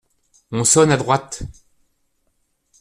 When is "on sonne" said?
0.49-0.91